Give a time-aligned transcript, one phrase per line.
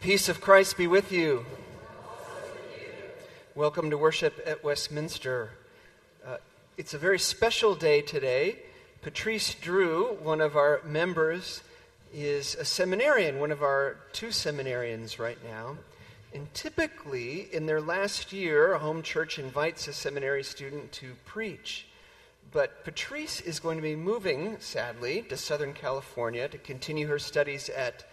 [0.00, 1.44] Peace of Christ be with you.
[3.54, 5.50] Welcome to worship at Westminster.
[6.26, 6.38] Uh,
[6.78, 8.60] it's a very special day today.
[9.02, 11.62] Patrice Drew, one of our members,
[12.14, 15.76] is a seminarian, one of our two seminarians right now.
[16.32, 21.88] And typically, in their last year, a home church invites a seminary student to preach.
[22.52, 27.68] But Patrice is going to be moving, sadly, to Southern California to continue her studies
[27.68, 28.06] at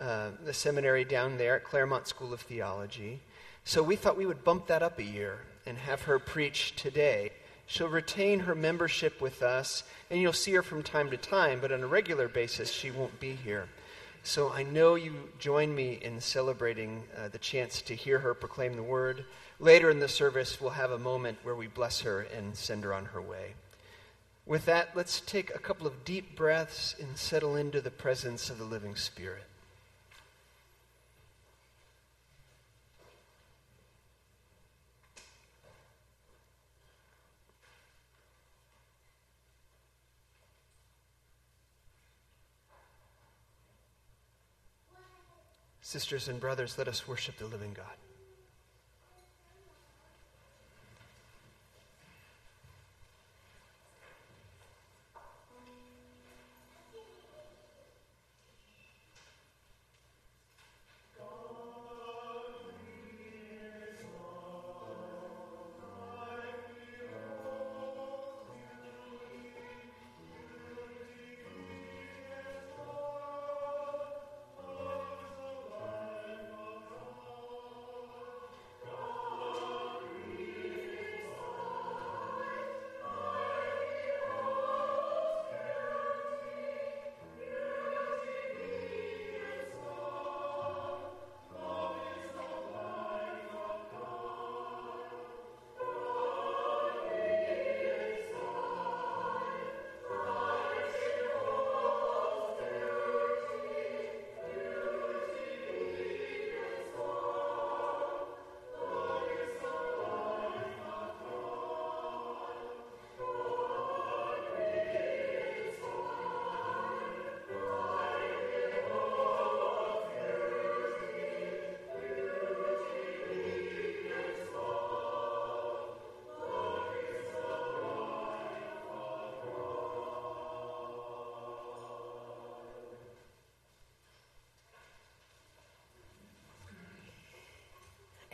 [0.00, 3.20] uh, the seminary down there at Claremont School of Theology.
[3.64, 7.32] So we thought we would bump that up a year and have her preach today.
[7.66, 11.72] She'll retain her membership with us, and you'll see her from time to time, but
[11.72, 13.68] on a regular basis, she won't be here.
[14.22, 18.74] So I know you join me in celebrating uh, the chance to hear her proclaim
[18.74, 19.24] the word.
[19.58, 22.92] Later in the service, we'll have a moment where we bless her and send her
[22.92, 23.54] on her way.
[24.44, 28.58] With that, let's take a couple of deep breaths and settle into the presence of
[28.58, 29.44] the living Spirit.
[45.86, 47.94] Sisters and brothers, let us worship the living God.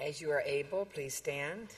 [0.05, 1.69] As you are able, please stand.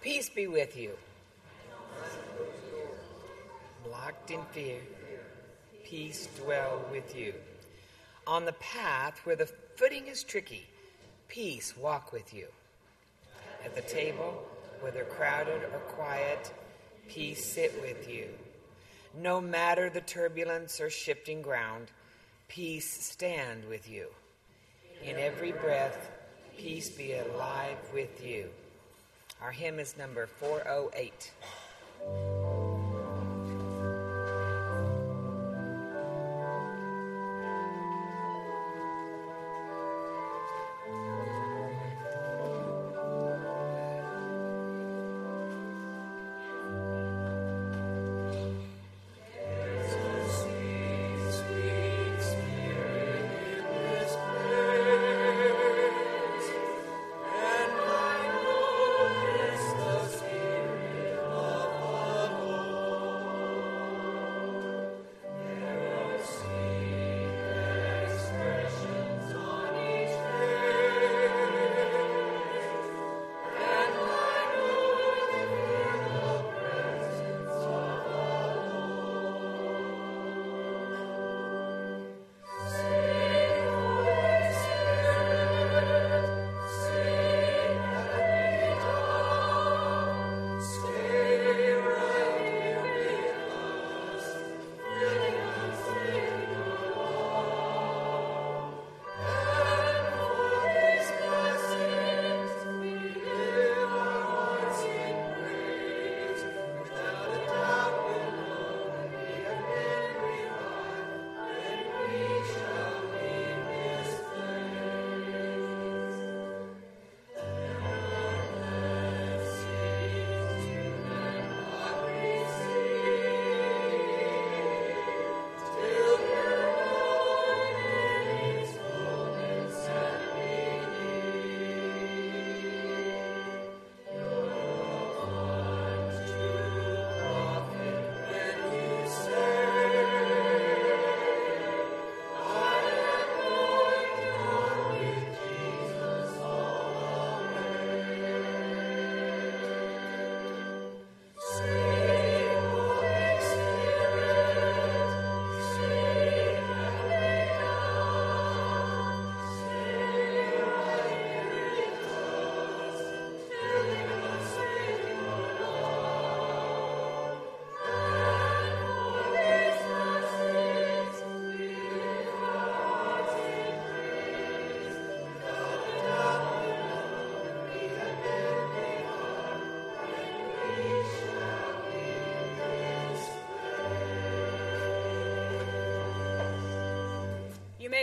[0.00, 0.92] Peace be with you.
[3.90, 4.78] Locked in fear,
[5.82, 7.34] peace dwell with you.
[8.28, 10.68] On the path where the footing is tricky,
[11.26, 12.46] peace walk with you.
[13.64, 14.46] At the table,
[14.80, 16.52] whether crowded or quiet,
[17.08, 18.28] peace sit with you.
[19.20, 21.90] No matter the turbulence or shifting ground,
[22.48, 24.08] peace stand with you.
[25.04, 26.10] In every breath,
[26.56, 28.48] peace be alive with you.
[29.42, 31.30] Our hymn is number 408.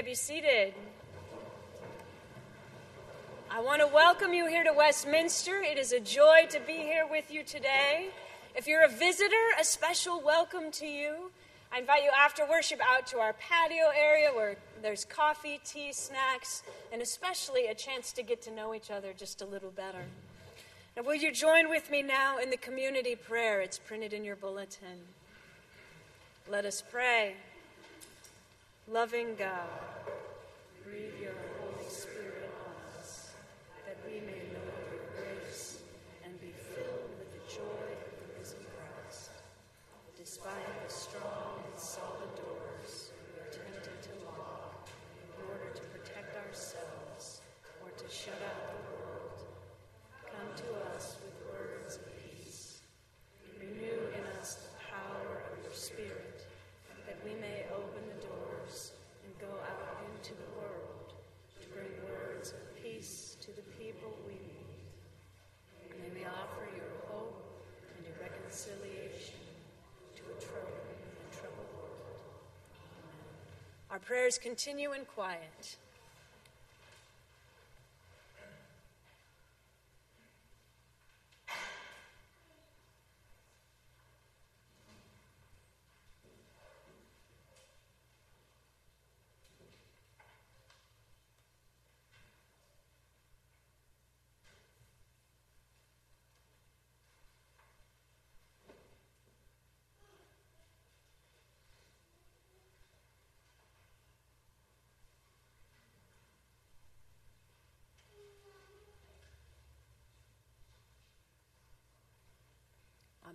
[0.06, 0.72] Be seated.
[3.50, 5.64] I want to welcome you here to Westminster.
[5.64, 8.12] It is a joy to be here with you today.
[8.56, 11.32] If you're a visitor, a special welcome to you.
[11.74, 16.62] I invite you after worship out to our patio area where there's coffee, tea, snacks,
[16.94, 20.06] and especially a chance to get to know each other just a little better.
[20.96, 23.60] Now, will you join with me now in the community prayer?
[23.60, 25.00] It's printed in your bulletin.
[26.48, 27.34] Let us pray.
[28.88, 29.66] Loving God,
[30.86, 33.32] breathe your Holy Spirit on us,
[33.88, 35.80] that we may know your grace
[36.24, 39.32] and be filled with the joy of the risen Christ.
[40.16, 44.88] Despite the strong and solid doors we are tempted to lock
[45.34, 47.42] in order to protect ourselves
[47.82, 49.50] or to shut out the world,
[50.30, 52.86] come to us with words of peace.
[53.60, 56.46] Renew in us the power of your Spirit,
[57.08, 58.92] that we may open the doors
[59.24, 61.14] and go out into the world
[61.62, 64.90] to bring words of peace to the people we meet.
[66.02, 67.46] May we offer your hope
[67.96, 69.38] and your reconciliation
[70.18, 72.10] to a troubled and troubled world.
[72.98, 73.30] Amen.
[73.96, 75.78] Our prayers continue in quiet.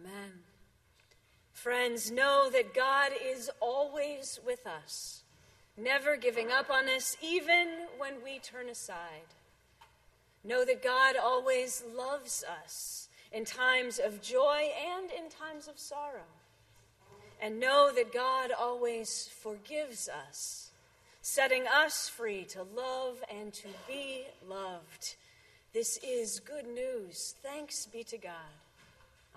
[0.00, 0.32] Amen.
[1.90, 5.24] Friends, know that God is always with us,
[5.76, 7.66] never giving up on us, even
[7.98, 9.34] when we turn aside.
[10.44, 16.30] Know that God always loves us in times of joy and in times of sorrow.
[17.42, 20.70] And know that God always forgives us,
[21.22, 25.16] setting us free to love and to be loved.
[25.72, 27.34] This is good news.
[27.42, 28.54] Thanks be to God.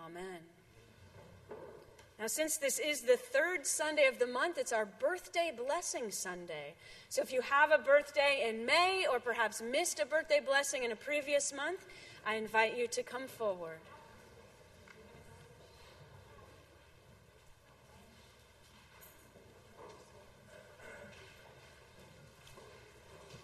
[0.06, 0.63] Amen.
[2.24, 6.74] Now, since this is the third Sunday of the month, it's our birthday blessing Sunday.
[7.10, 10.94] So, if you have a birthday in May or perhaps missed a birthday blessing in
[10.94, 11.86] a previous month,
[12.26, 13.76] I invite you to come forward.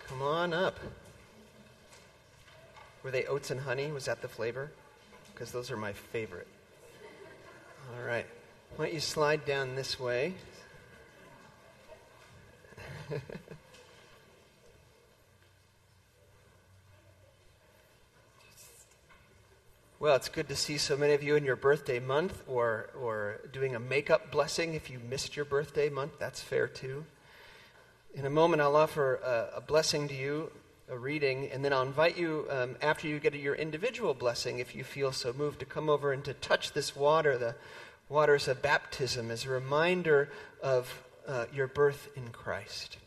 [0.08, 0.80] Come on up.
[3.04, 3.92] Were they oats and honey?
[3.92, 4.72] Was that the flavor?
[5.34, 6.48] Because those are my favorite.
[7.94, 8.26] All right.
[8.76, 10.34] Why don't you slide down this way?
[20.00, 23.42] well, it's good to see so many of you in your birthday month or, or
[23.52, 26.14] doing a makeup blessing if you missed your birthday month.
[26.20, 27.06] That's fair too.
[28.14, 30.52] In a moment, I'll offer a, a blessing to you,
[30.90, 34.74] a reading, and then I'll invite you, um, after you get your individual blessing, if
[34.76, 37.56] you feel so moved, to come over and to touch this water, the
[38.10, 40.30] waters of baptism, as a reminder
[40.62, 42.98] of uh, your birth in Christ.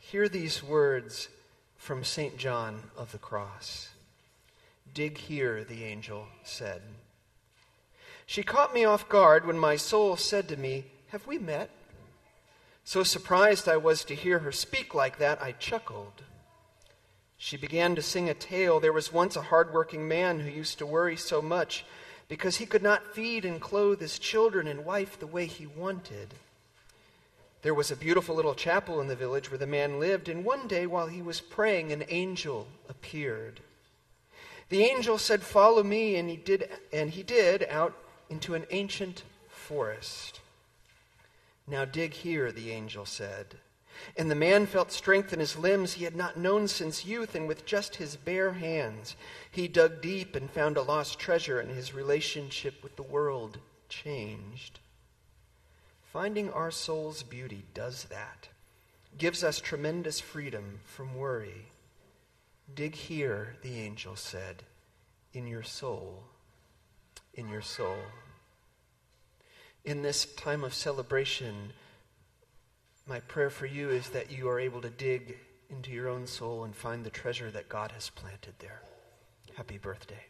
[0.00, 1.28] Hear these words
[1.76, 2.36] from St.
[2.36, 3.90] John of the Cross.
[4.92, 6.82] Dig here, the angel said.
[8.26, 11.70] She caught me off guard when my soul said to me, Have we met?
[12.84, 16.22] So surprised I was to hear her speak like that, I chuckled.
[17.36, 18.80] She began to sing a tale.
[18.80, 21.84] There was once a hard-working man who used to worry so much
[22.30, 26.28] because he could not feed and clothe his children and wife the way he wanted.
[27.62, 30.68] There was a beautiful little chapel in the village where the man lived, and one
[30.68, 33.58] day while he was praying, an angel appeared.
[34.68, 37.96] The angel said, Follow me, and he did, and he did out
[38.30, 40.38] into an ancient forest.
[41.66, 43.56] Now dig here, the angel said.
[44.16, 47.46] And the man felt strength in his limbs he had not known since youth, and
[47.46, 49.16] with just his bare hands,
[49.50, 54.80] he dug deep and found a lost treasure, and his relationship with the world changed.
[56.12, 58.48] Finding our soul's beauty does that,
[59.16, 61.66] gives us tremendous freedom from worry.
[62.74, 64.64] Dig here, the angel said,
[65.32, 66.24] in your soul,
[67.34, 67.98] in your soul.
[69.84, 71.72] In this time of celebration,
[73.10, 75.36] my prayer for you is that you are able to dig
[75.68, 78.82] into your own soul and find the treasure that God has planted there.
[79.56, 80.29] Happy birthday.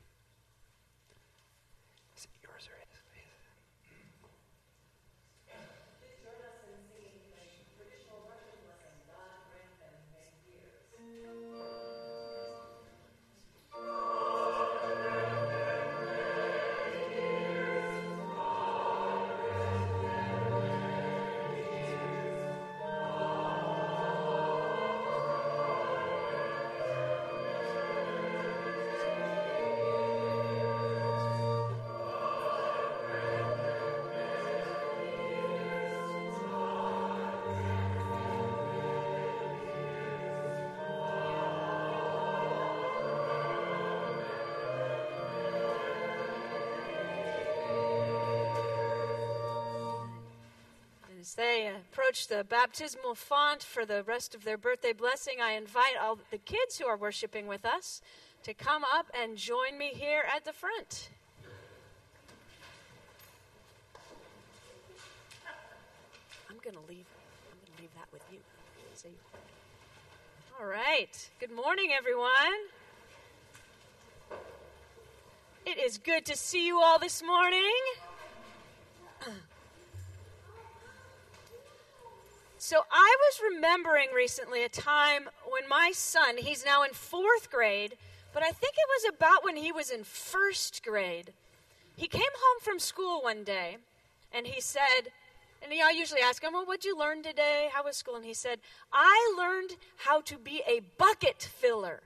[52.11, 56.38] Approach the baptismal font for the rest of their birthday blessing, I invite all the
[56.38, 58.02] kids who are worshiping with us
[58.43, 61.11] to come up and join me here at the front.
[66.49, 67.07] I'm going to leave.
[67.52, 68.38] I'm going to leave that with you.
[68.97, 69.11] See.
[70.59, 71.31] All right.
[71.38, 72.31] Good morning, everyone.
[75.64, 77.71] It is good to see you all this morning.
[82.71, 87.97] So I was remembering recently a time when my son, he's now in fourth grade,
[88.33, 91.33] but I think it was about when he was in first grade.
[91.97, 93.79] He came home from school one day
[94.33, 95.11] and he said,
[95.65, 97.71] and I usually ask him, Well, what'd you learn today?
[97.73, 98.15] How was school?
[98.15, 98.61] And he said,
[98.93, 101.99] I learned how to be a bucket filler.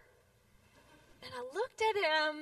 [1.23, 2.37] And I looked at him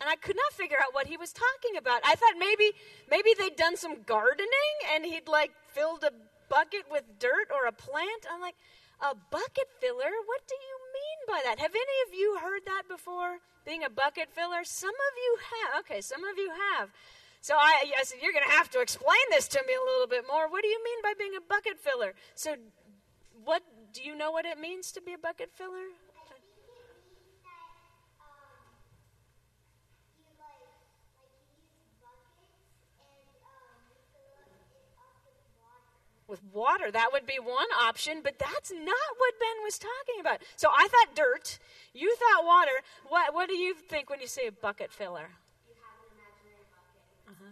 [0.00, 2.00] and I could not figure out what he was talking about.
[2.04, 2.72] I thought maybe
[3.08, 4.48] maybe they'd done some gardening
[4.92, 6.10] and he'd like filled a
[6.50, 8.26] bucket with dirt or a plant.
[8.30, 8.56] I'm like,
[9.00, 10.12] a bucket filler?
[10.26, 11.58] What do you mean by that?
[11.58, 13.38] Have any of you heard that before?
[13.64, 14.64] Being a bucket filler?
[14.64, 15.80] Some of you have.
[15.80, 16.90] Okay, some of you have.
[17.40, 20.06] So I, I said, You're going to have to explain this to me a little
[20.06, 20.50] bit more.
[20.50, 22.12] What do you mean by being a bucket filler?
[22.34, 22.56] So,
[23.44, 23.62] what
[23.94, 25.88] do you know what it means to be a bucket filler?
[36.30, 36.90] With water.
[36.90, 40.38] That would be one option, but that's not what Ben was talking about.
[40.56, 41.58] So I thought dirt.
[41.92, 42.70] You thought water.
[43.08, 45.30] What, what do you think when you say a bucket filler?
[47.28, 47.50] Uh-huh.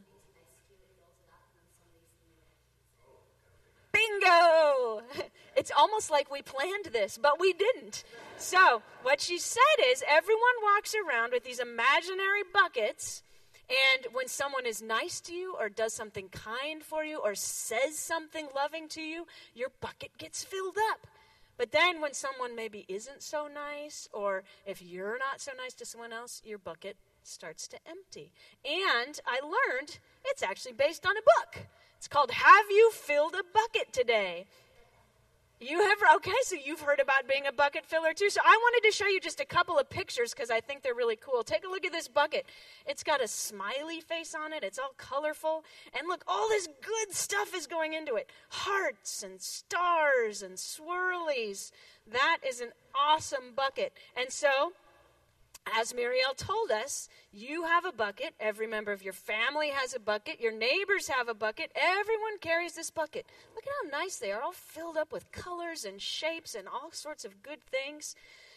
[3.92, 5.02] Bingo!
[5.56, 8.04] It's almost like we planned this, but we didn't.
[8.36, 13.24] So, what she said is everyone walks around with these imaginary buckets
[13.68, 17.98] and when someone is nice to you, or does something kind for you, or says
[17.98, 21.06] something loving to you, your bucket gets filled up.
[21.56, 25.84] But then when someone maybe isn't so nice, or if you're not so nice to
[25.84, 28.32] someone else, your bucket starts to empty.
[28.64, 31.66] And I learned it's actually based on a book.
[31.96, 34.46] It's called Have You Filled a Bucket Today?
[35.60, 38.30] You have, okay, so you've heard about being a bucket filler too.
[38.30, 40.94] So I wanted to show you just a couple of pictures because I think they're
[40.94, 41.42] really cool.
[41.42, 42.46] Take a look at this bucket.
[42.86, 45.64] It's got a smiley face on it, it's all colorful.
[45.98, 51.72] And look, all this good stuff is going into it hearts and stars and swirlies.
[52.12, 53.92] That is an awesome bucket.
[54.16, 54.72] And so
[55.76, 58.34] as Muriel told us, you have a bucket.
[58.40, 60.40] Every member of your family has a bucket.
[60.40, 61.70] Your neighbors have a bucket.
[61.74, 63.26] Everyone carries this bucket.
[63.54, 66.90] Look at how nice they are, all filled up with colors and shapes and all
[66.90, 68.14] sorts of good things.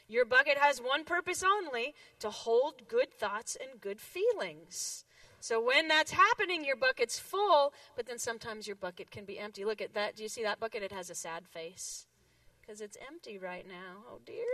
[0.08, 5.06] Your bucket has one purpose only to hold good thoughts and good feelings.
[5.40, 9.66] So when that's happening, your bucket's full, but then sometimes your bucket can be empty.
[9.66, 10.16] Look at that.
[10.16, 10.84] Do you see that bucket?
[10.84, 12.06] It has a sad face
[12.62, 14.04] because it's empty right now.
[14.10, 14.46] Oh dear.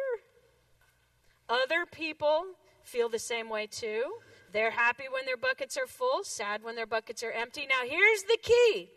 [1.49, 2.45] Other people
[2.83, 4.03] feel the same way too.
[4.51, 7.67] They're happy when their buckets are full, sad when their buckets are empty.
[7.67, 8.89] Now, here's the key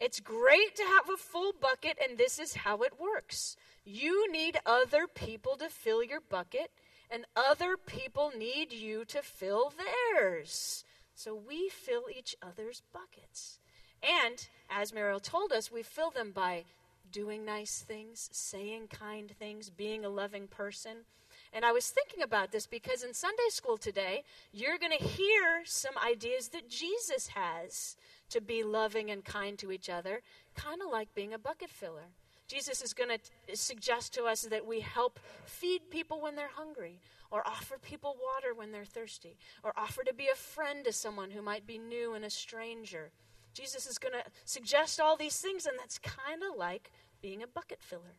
[0.00, 3.56] it's great to have a full bucket, and this is how it works.
[3.84, 6.70] You need other people to fill your bucket,
[7.10, 10.84] and other people need you to fill theirs.
[11.14, 13.58] So we fill each other's buckets.
[14.02, 16.64] And as Meryl told us, we fill them by
[17.12, 21.04] doing nice things, saying kind things, being a loving person.
[21.52, 25.62] And I was thinking about this because in Sunday school today, you're going to hear
[25.64, 27.96] some ideas that Jesus has
[28.30, 30.22] to be loving and kind to each other,
[30.54, 32.06] kind of like being a bucket filler.
[32.46, 36.98] Jesus is going to suggest to us that we help feed people when they're hungry,
[37.30, 41.30] or offer people water when they're thirsty, or offer to be a friend to someone
[41.30, 43.10] who might be new and a stranger.
[43.54, 46.90] Jesus is going to suggest all these things, and that's kind of like
[47.22, 48.16] being a bucket filler.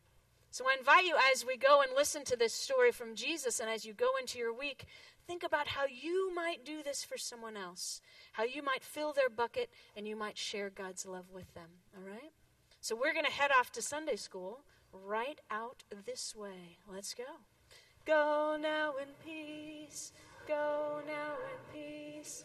[0.52, 3.70] So I invite you as we go and listen to this story from Jesus, and
[3.70, 4.84] as you go into your week,
[5.26, 9.30] think about how you might do this for someone else, how you might fill their
[9.30, 11.70] bucket, and you might share God's love with them.
[11.96, 12.32] All right?
[12.82, 14.60] So we're going to head off to Sunday school
[14.92, 16.76] right out this way.
[16.86, 17.24] Let's go.
[18.04, 20.12] Go now in peace.
[20.46, 22.44] Go now in peace.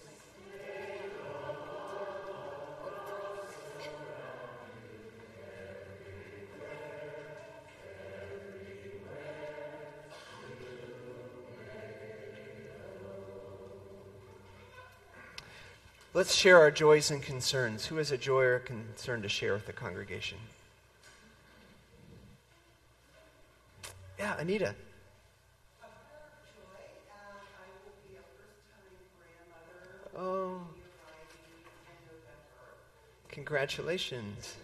[16.13, 17.85] Let's share our joys and concerns.
[17.85, 20.37] Who has a joy or a concern to share with the congregation?
[24.17, 24.73] Yeah, Anita.
[30.17, 30.61] Oh.
[33.29, 34.55] Congratulations.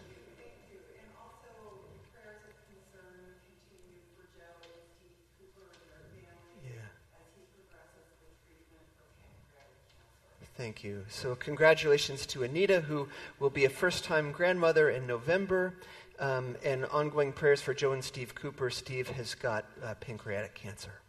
[10.56, 11.04] Thank you.
[11.10, 13.08] So, congratulations to Anita, who
[13.39, 15.74] will be a first time grandmother in November,
[16.20, 18.70] um, and ongoing prayers for Joe and Steve Cooper.
[18.70, 21.02] Steve has got uh, pancreatic cancer.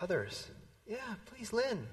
[0.00, 0.48] Others?
[0.86, 1.86] Yeah, please, Lynn.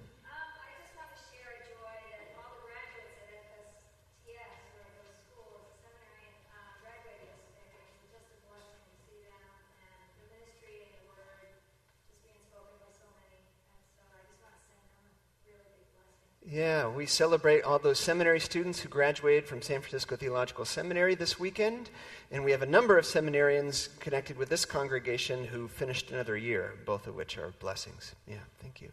[16.52, 21.40] Yeah, we celebrate all those seminary students who graduated from San Francisco Theological Seminary this
[21.40, 21.90] weekend,
[22.30, 26.74] and we have a number of seminarians connected with this congregation who finished another year,
[26.86, 28.16] both of which are blessings.
[28.28, 28.90] Yeah, thank you.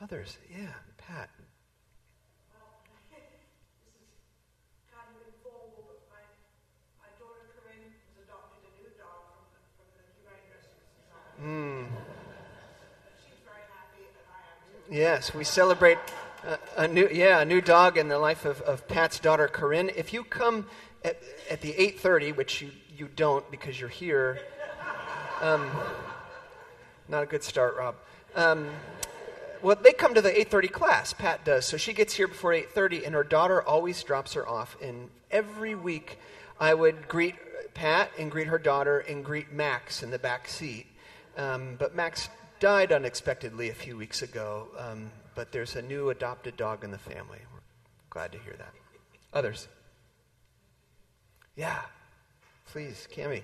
[0.00, 0.38] Others?
[0.50, 1.28] Yeah, Pat.
[11.44, 11.86] Mm.
[14.90, 15.98] Yes, we celebrate
[16.76, 19.90] a, new yeah a new dog in the life of, of Pat's daughter Corinne.
[19.96, 20.66] If you come
[21.04, 21.18] at,
[21.50, 24.40] at the 8:30, which you you don't because you're here,
[25.40, 25.70] um,
[27.08, 27.94] not a good start, Rob.
[28.34, 28.68] Um,
[29.62, 31.12] well, they come to the 8:30 class.
[31.12, 34.76] Pat does, so she gets here before 8:30, and her daughter always drops her off.
[34.82, 36.18] And every week,
[36.58, 37.34] I would greet
[37.74, 40.86] Pat and greet her daughter and greet Max in the back seat.
[41.36, 46.54] Um, but Max died unexpectedly a few weeks ago, um, but there's a new adopted
[46.58, 47.38] dog in the family.
[47.50, 47.60] We're
[48.10, 48.74] glad to hear that.
[49.32, 49.68] Others?
[51.56, 51.80] Yeah,
[52.66, 53.40] please, Cami.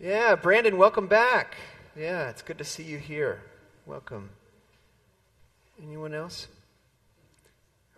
[0.00, 1.54] Yeah, Brandon, welcome back.
[1.96, 3.42] Yeah, it's good to see you here.
[3.86, 4.28] Welcome.
[5.80, 6.48] Anyone else?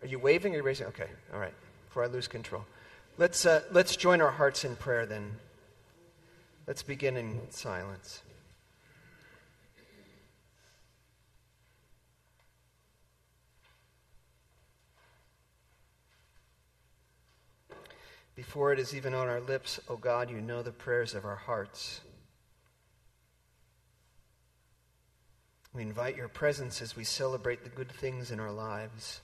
[0.03, 0.89] Are you waving or raising?
[0.89, 1.55] Okay, all right.
[1.87, 2.67] Before I lose control,
[3.17, 5.07] let's uh, let's join our hearts in prayer.
[5.07, 5.37] Then,
[6.67, 8.21] let's begin in silence.
[18.37, 21.25] Before it is even on our lips, O oh God, you know the prayers of
[21.25, 22.03] our hearts.
[25.73, 29.23] We invite your presence as we celebrate the good things in our lives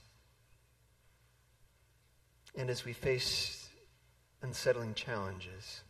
[2.55, 3.69] and as we face
[4.41, 5.81] unsettling challenges.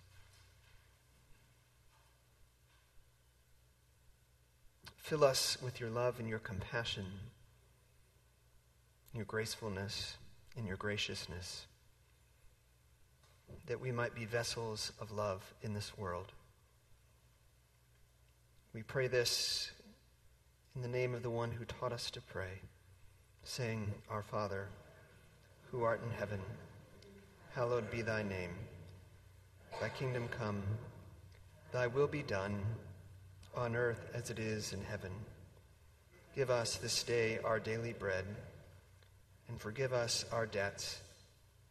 [4.98, 7.06] Fill us with your love and your compassion,
[9.14, 10.18] your gracefulness
[10.58, 11.68] and your graciousness
[13.68, 16.32] that we might be vessels of love in this world.
[18.74, 19.72] We pray this
[20.76, 22.62] in the name of the one who taught us to pray,
[23.44, 24.68] saying, Our Father,
[25.70, 26.40] who art in heaven,
[27.54, 28.52] hallowed be thy name.
[29.80, 30.64] Thy kingdom come,
[31.72, 32.64] thy will be done,
[33.56, 35.12] on earth as it is in heaven.
[36.36, 38.26] Give us this day our daily bread,
[39.48, 41.03] and forgive us our debts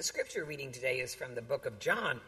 [0.00, 2.22] The scripture reading today is from the book of John.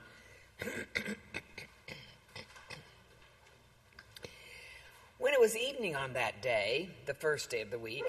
[5.18, 8.04] when it was evening on that day, the first day of the week,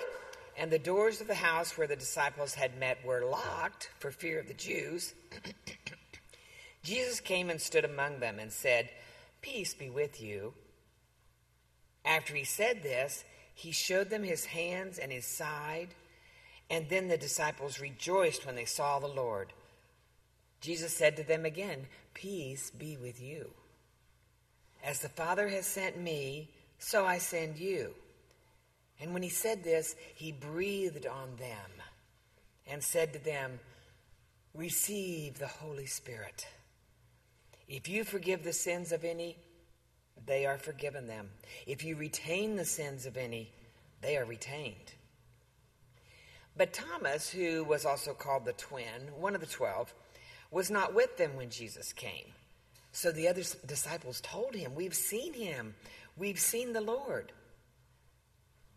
[0.58, 4.38] and the doors of the house where the disciples had met were locked for fear
[4.38, 5.13] of the Jews,
[6.84, 8.89] Jesus came and stood among them and said,
[9.41, 10.54] Peace be with you.
[12.04, 13.23] After he said this,
[13.54, 15.88] he showed them his hands and his side,
[16.73, 19.53] and then the disciples rejoiced when they saw the Lord.
[20.59, 23.51] Jesus said to them again, Peace be with you.
[24.83, 27.93] As the Father has sent me, so I send you.
[28.99, 31.69] And when he said this, he breathed on them
[32.65, 33.59] and said to them,
[34.55, 36.47] Receive the Holy Spirit.
[37.67, 39.38] If you forgive the sins of any,
[40.25, 41.29] they are forgiven them.
[41.67, 43.51] If you retain the sins of any,
[44.01, 44.93] they are retained.
[46.56, 49.94] But Thomas, who was also called the twin, one of the twelve,
[50.52, 52.32] was not with them when Jesus came.
[52.92, 55.74] So the other disciples told him, We've seen him.
[56.16, 57.32] We've seen the Lord.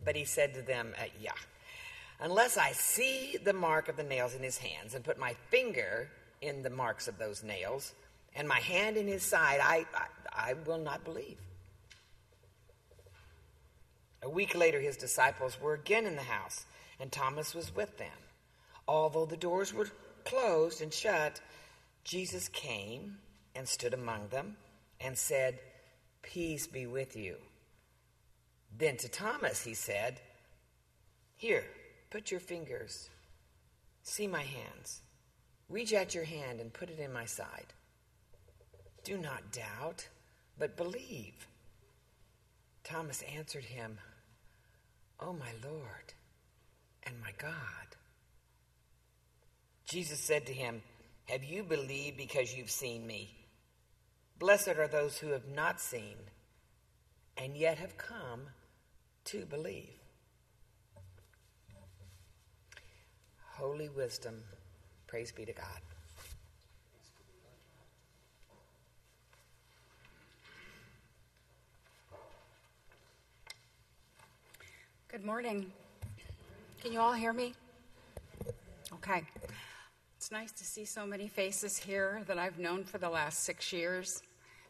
[0.02, 1.32] But he said to them, uh, Yeah,
[2.20, 6.08] unless I see the mark of the nails in his hands and put my finger
[6.40, 7.92] in the marks of those nails
[8.34, 11.38] and my hand in his side, I, I, I will not believe.
[14.22, 16.64] A week later, his disciples were again in the house,
[17.00, 18.08] and Thomas was with them.
[18.88, 19.88] Although the doors were
[20.24, 21.40] closed and shut,
[22.04, 23.18] Jesus came
[23.54, 24.56] and stood among them
[25.00, 25.58] and said,
[26.22, 27.36] Peace be with you.
[28.76, 30.20] Then to Thomas he said,
[31.36, 31.64] Here,
[32.10, 33.08] put your fingers.
[34.02, 35.00] See my hands.
[35.68, 37.72] Reach out your hand and put it in my side.
[39.04, 40.08] Do not doubt,
[40.58, 41.46] but believe.
[42.84, 43.98] Thomas answered him,
[45.18, 46.12] O oh, my Lord
[47.06, 47.50] and my God.
[49.86, 50.82] Jesus said to him,
[51.26, 53.34] Have you believed because you've seen me?
[54.38, 56.16] Blessed are those who have not seen
[57.38, 58.42] and yet have come
[59.26, 59.88] to believe.
[63.52, 64.42] Holy wisdom,
[65.06, 65.80] praise be to God.
[75.08, 75.72] Good morning.
[76.86, 77.52] Can you all hear me?
[78.92, 79.24] Okay.
[80.16, 83.72] It's nice to see so many faces here that I've known for the last six
[83.72, 84.22] years.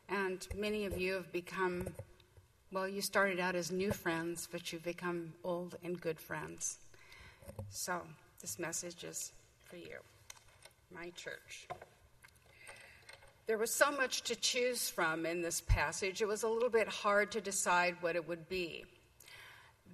[0.09, 1.87] And many of you have become,
[2.73, 6.79] well, you started out as new friends, but you've become old and good friends.
[7.69, 8.01] So
[8.41, 9.33] this message is
[9.67, 9.99] for you,
[10.91, 11.69] my church.
[13.47, 16.89] There was so much to choose from in this passage, it was a little bit
[16.89, 18.87] hard to decide what it would be.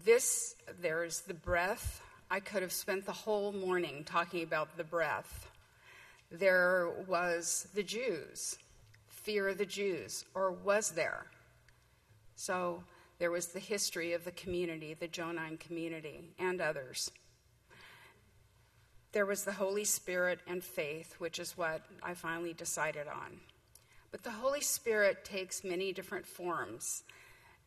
[0.05, 2.01] This, there's the breath.
[2.33, 5.51] I could have spent the whole morning talking about the breath.
[6.31, 8.57] There was the Jews,
[9.11, 11.27] fear of the Jews, or was there?
[12.35, 12.85] So
[13.19, 17.11] there was the history of the community, the Johannine community, and others.
[19.13, 23.41] There was the Holy Spirit and faith, which is what I finally decided on.
[24.11, 27.03] But the Holy Spirit takes many different forms.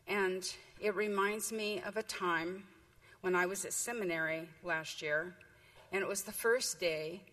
[0.08, 0.44] And
[0.82, 2.64] it reminds me of a time
[3.26, 5.34] when I was at seminary last year,
[5.92, 7.24] and it was the first day,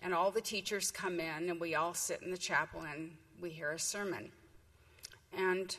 [0.00, 3.50] and all the teachers come in, and we all sit in the chapel and we
[3.50, 4.30] hear a sermon.
[5.36, 5.76] And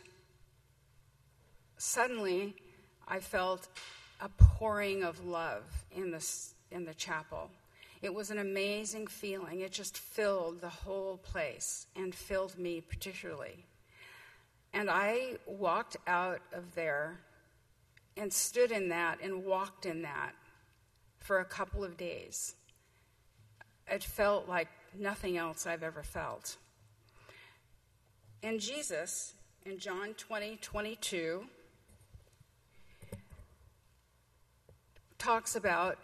[1.78, 2.54] suddenly,
[3.08, 3.70] I felt
[4.20, 6.28] a pouring of love in the,
[6.72, 7.50] in the chapel.
[8.02, 9.62] It was an amazing feeling.
[9.62, 13.64] It just filled the whole place and filled me particularly.
[14.74, 17.22] And I walked out of there
[18.18, 20.34] and stood in that and walked in that
[21.20, 22.56] for a couple of days.
[23.88, 26.58] It felt like nothing else I've ever felt.
[28.42, 29.34] And Jesus,
[29.66, 31.46] in John 20 22,
[35.18, 35.98] talks about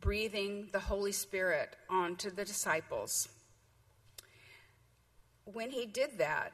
[0.00, 3.28] breathing the Holy Spirit onto the disciples.
[5.44, 6.52] When he did that,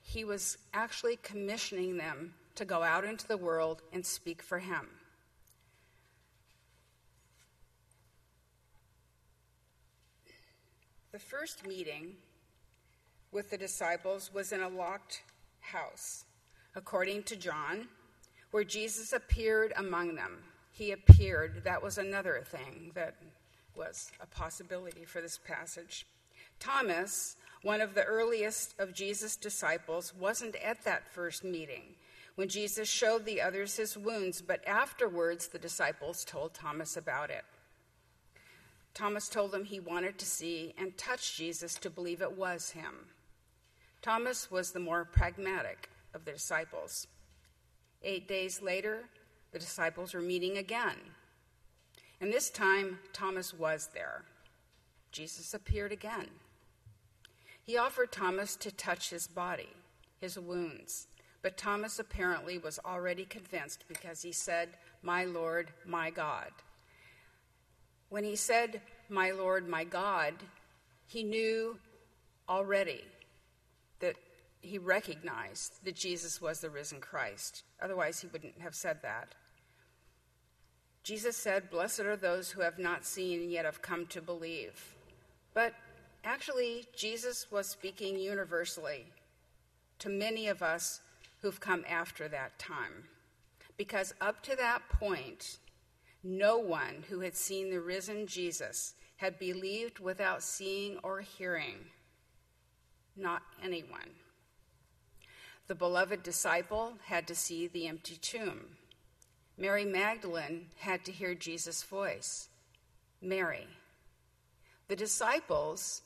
[0.00, 4.88] he was actually commissioning them to go out into the world and speak for him.
[11.12, 12.16] The first meeting
[13.32, 15.22] with the disciples was in a locked
[15.60, 16.24] house,
[16.74, 17.88] according to John,
[18.50, 20.38] where Jesus appeared among them.
[20.72, 21.62] He appeared.
[21.64, 23.14] That was another thing that
[23.74, 26.06] was a possibility for this passage.
[26.60, 31.94] Thomas one of the earliest of Jesus' disciples, wasn't at that first meeting
[32.38, 37.42] when Jesus showed the others his wounds, but afterwards the disciples told Thomas about it.
[38.94, 42.94] Thomas told them he wanted to see and touch Jesus to believe it was him.
[44.02, 47.08] Thomas was the more pragmatic of the disciples.
[48.04, 49.00] Eight days later,
[49.50, 50.94] the disciples were meeting again.
[52.20, 54.22] And this time, Thomas was there.
[55.10, 56.28] Jesus appeared again.
[57.64, 59.70] He offered Thomas to touch his body,
[60.20, 61.08] his wounds,
[61.42, 64.70] but Thomas apparently was already convinced because he said,
[65.02, 66.50] My Lord, my God.
[68.08, 70.34] When he said, My Lord, my God,
[71.06, 71.78] he knew
[72.48, 73.04] already
[74.00, 74.16] that
[74.60, 77.62] he recognized that Jesus was the risen Christ.
[77.80, 79.34] Otherwise, he wouldn't have said that.
[81.04, 84.96] Jesus said, Blessed are those who have not seen and yet have come to believe.
[85.54, 85.74] But
[86.24, 89.06] actually, Jesus was speaking universally
[90.00, 91.00] to many of us
[91.40, 93.04] who've come after that time.
[93.76, 95.58] Because up to that point,
[96.22, 101.86] no one who had seen the risen Jesus had believed without seeing or hearing.
[103.16, 104.10] Not anyone.
[105.66, 108.76] The beloved disciple had to see the empty tomb.
[109.56, 112.48] Mary Magdalene had to hear Jesus' voice.
[113.20, 113.66] Mary.
[114.86, 116.02] The disciples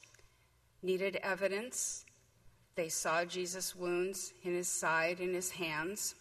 [0.83, 2.05] needed evidence.
[2.75, 6.15] They saw Jesus' wounds in his side and his hands.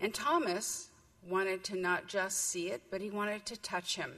[0.00, 0.90] And Thomas
[1.28, 4.12] wanted to not just see it, but he wanted to touch him.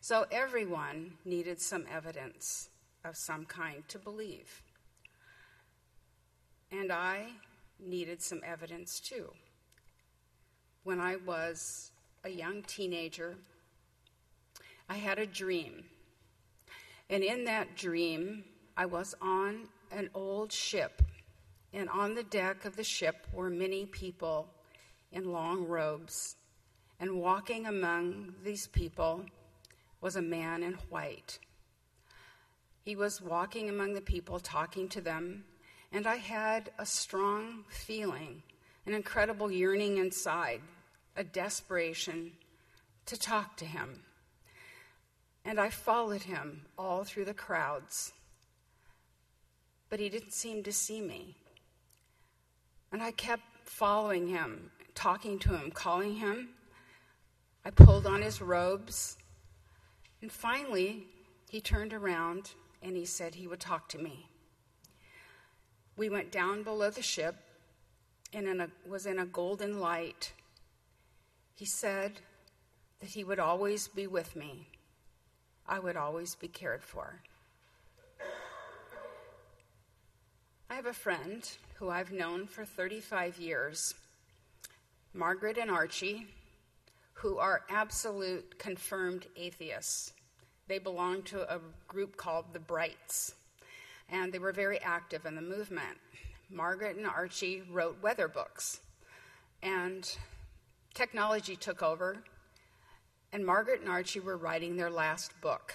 [0.00, 2.68] So everyone needed some evidence
[3.04, 4.62] of some kind to believe.
[6.70, 7.26] And I
[7.80, 9.32] needed some evidence too
[10.86, 11.90] when I was
[12.22, 13.34] a young teenager,
[14.88, 15.82] I had a dream.
[17.10, 18.44] And in that dream,
[18.76, 21.02] I was on an old ship,
[21.72, 24.48] and on the deck of the ship were many people
[25.12, 26.36] in long robes.
[26.98, 29.24] And walking among these people
[30.00, 31.38] was a man in white.
[32.84, 35.44] He was walking among the people, talking to them,
[35.92, 38.42] and I had a strong feeling,
[38.86, 40.60] an incredible yearning inside
[41.16, 42.32] a desperation
[43.06, 44.02] to talk to him.
[45.44, 48.12] And I followed him all through the crowds.
[49.96, 51.34] But he didn't seem to see me.
[52.92, 56.50] And I kept following him, talking to him, calling him.
[57.64, 59.16] I pulled on his robes.
[60.20, 61.06] And finally,
[61.48, 62.50] he turned around
[62.82, 64.28] and he said he would talk to me.
[65.96, 67.36] We went down below the ship
[68.34, 70.30] and in a, was in a golden light
[71.54, 72.20] he said
[73.00, 74.68] that He would always be with me,
[75.66, 77.22] I would always be cared for.
[80.68, 83.94] I have a friend who I've known for 35 years,
[85.14, 86.26] Margaret and Archie,
[87.12, 90.12] who are absolute confirmed atheists.
[90.66, 93.36] They belong to a group called the Brights,
[94.08, 95.98] and they were very active in the movement.
[96.50, 98.80] Margaret and Archie wrote weather books,
[99.62, 100.16] and
[100.94, 102.24] technology took over,
[103.32, 105.74] and Margaret and Archie were writing their last book,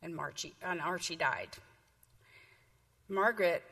[0.00, 0.16] and,
[0.62, 1.48] and Archie died.
[3.08, 3.62] Margaret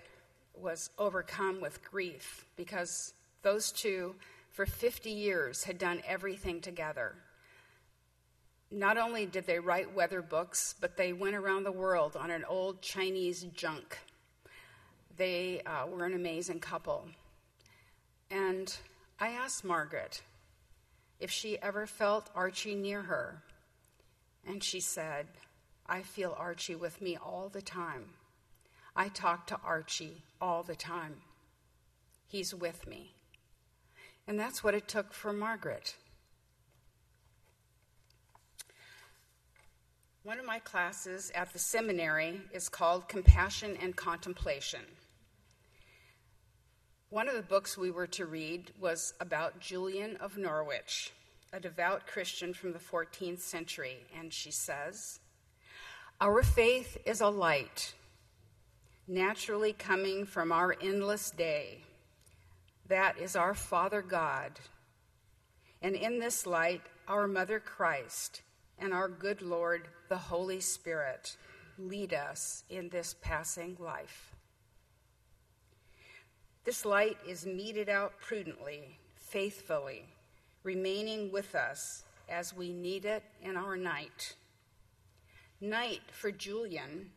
[0.54, 4.14] was overcome with grief because those two,
[4.50, 7.14] for 50 years, had done everything together.
[8.70, 12.44] Not only did they write weather books, but they went around the world on an
[12.44, 13.98] old Chinese junk.
[15.16, 17.06] They uh, were an amazing couple.
[18.30, 18.74] And
[19.20, 20.22] I asked Margaret
[21.20, 23.42] if she ever felt Archie near her,
[24.46, 25.26] and she said,
[25.86, 28.04] I feel Archie with me all the time.
[28.94, 31.16] I talk to Archie all the time.
[32.26, 33.14] He's with me.
[34.26, 35.96] And that's what it took for Margaret.
[40.24, 44.82] One of my classes at the seminary is called Compassion and Contemplation.
[47.10, 51.12] One of the books we were to read was about Julian of Norwich,
[51.52, 55.18] a devout Christian from the 14th century, and she says,
[56.20, 57.94] Our faith is a light
[59.12, 61.78] naturally coming from our endless day.
[62.88, 64.52] That is our Father God.
[65.82, 68.42] And in this light, our Mother Christ
[68.78, 71.36] and our good Lord, the Holy Spirit,
[71.78, 74.34] lead us in this passing life.
[76.64, 80.04] This light is meted out prudently, faithfully,
[80.62, 84.36] remaining with us as we need it in our night.
[85.60, 87.10] Night for Julian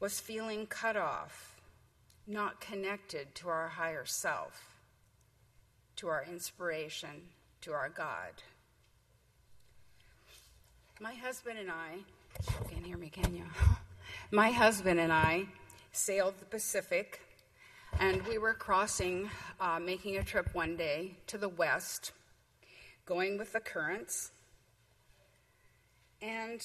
[0.00, 1.56] was feeling cut off,
[2.26, 4.76] not connected to our higher self,
[5.96, 7.10] to our inspiration,
[7.60, 8.42] to our God.
[11.00, 13.44] My husband and I, you can't hear me, can you?
[14.30, 15.46] My husband and I
[15.92, 17.20] sailed the Pacific,
[17.98, 19.30] and we were crossing,
[19.60, 22.12] uh, making a trip one day to the west,
[23.06, 24.32] going with the currents.
[26.20, 26.60] And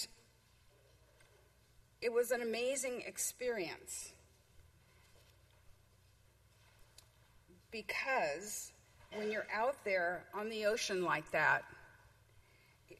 [2.03, 4.11] it was an amazing experience
[7.71, 8.73] because
[9.15, 11.63] when you're out there on the ocean like that,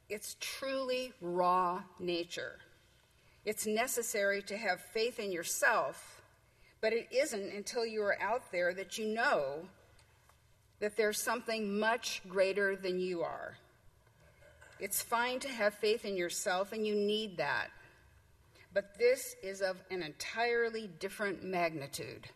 [0.07, 2.59] it's truly raw nature.
[3.43, 6.21] It's necessary to have faith in yourself,
[6.79, 9.65] but it isn't until you are out there that you know
[10.79, 13.57] that there's something much greater than you are.
[14.79, 17.69] It's fine to have faith in yourself, and you need that.
[18.73, 22.27] But this is of an entirely different magnitude.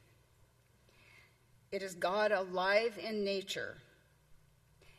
[1.72, 3.78] It is God alive in nature.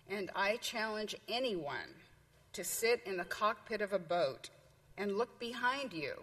[0.08, 1.94] And I challenge anyone
[2.54, 4.50] to sit in the cockpit of a boat
[4.96, 6.14] and look behind you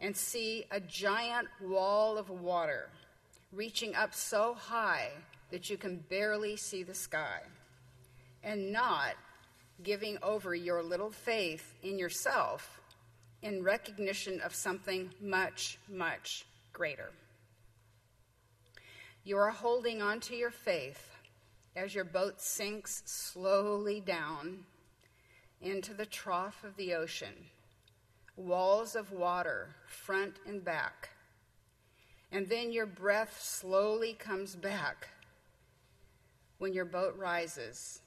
[0.00, 2.90] and see a giant wall of water
[3.52, 5.10] reaching up so high
[5.50, 7.40] that you can barely see the sky,
[8.42, 9.14] and not
[9.82, 12.80] giving over your little faith in yourself
[13.42, 17.10] in recognition of something much, much greater.
[19.24, 21.16] You are holding on to your faith
[21.74, 24.64] as your boat sinks slowly down
[25.60, 27.34] into the trough of the ocean,
[28.36, 31.10] walls of water, front and back.
[32.32, 35.08] And then your breath slowly comes back
[36.58, 38.00] when your boat rises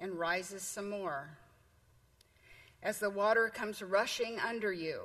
[0.00, 1.30] and rises some more.
[2.82, 5.02] As the water comes rushing under you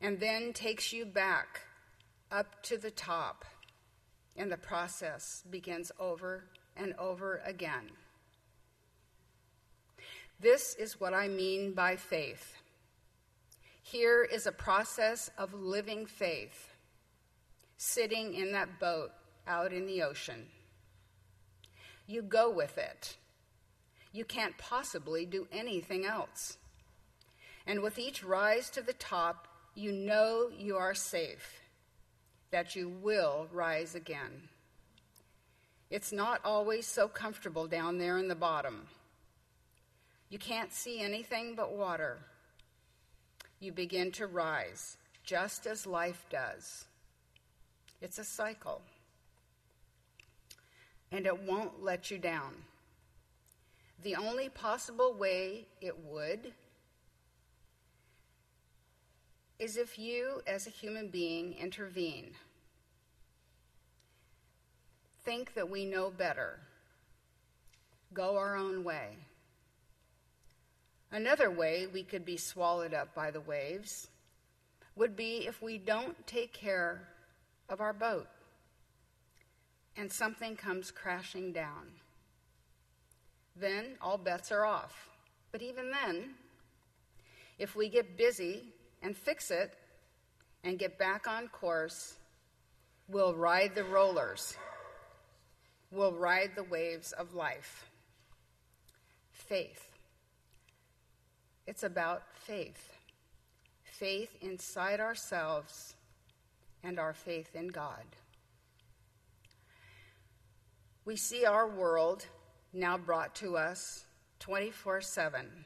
[0.00, 1.60] and then takes you back
[2.30, 3.44] up to the top,
[4.36, 6.44] and the process begins over
[6.76, 7.90] and over again.
[10.40, 12.56] This is what I mean by faith.
[13.82, 16.74] Here is a process of living faith,
[17.76, 19.12] sitting in that boat
[19.46, 20.46] out in the ocean.
[22.06, 23.16] You go with it.
[24.14, 26.56] You can't possibly do anything else.
[27.66, 31.60] And with each rise to the top, you know you are safe,
[32.52, 34.48] that you will rise again.
[35.90, 38.86] It's not always so comfortable down there in the bottom.
[40.30, 42.18] You can't see anything but water.
[43.58, 46.84] You begin to rise, just as life does.
[48.00, 48.80] It's a cycle.
[51.10, 52.52] And it won't let you down.
[54.02, 56.52] The only possible way it would
[59.58, 62.32] is if you, as a human being, intervene.
[65.24, 66.58] Think that we know better,
[68.12, 69.16] go our own way.
[71.10, 74.08] Another way we could be swallowed up by the waves
[74.96, 77.08] would be if we don't take care
[77.68, 78.26] of our boat
[79.96, 81.92] and something comes crashing down.
[83.56, 85.08] Then all bets are off.
[85.52, 86.30] But even then,
[87.58, 88.64] if we get busy
[89.02, 89.74] and fix it
[90.64, 92.14] and get back on course,
[93.08, 94.56] we'll ride the rollers.
[95.90, 97.88] We'll ride the waves of life.
[99.30, 99.88] Faith.
[101.66, 102.94] It's about faith
[103.94, 105.94] faith inside ourselves
[106.82, 108.04] and our faith in God.
[111.04, 112.26] We see our world
[112.74, 114.04] now brought to us
[114.40, 115.64] 24 7,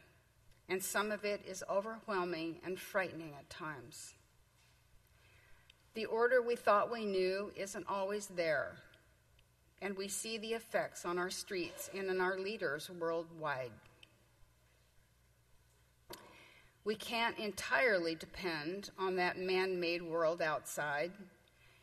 [0.69, 4.15] and some of it is overwhelming and frightening at times.
[5.95, 8.77] The order we thought we knew isn't always there,
[9.83, 13.73] and we see the effects on our streets and in our leaders worldwide.
[16.85, 21.13] We can't entirely depend on that man made world outside.